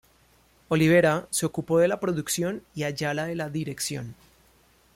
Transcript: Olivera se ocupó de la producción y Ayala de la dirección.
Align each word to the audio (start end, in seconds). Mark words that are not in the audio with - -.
Olivera 0.69 1.27
se 1.29 1.45
ocupó 1.45 1.77
de 1.77 1.87
la 1.87 1.99
producción 1.99 2.63
y 2.73 2.85
Ayala 2.85 3.27
de 3.27 3.35
la 3.35 3.51
dirección. 3.51 4.15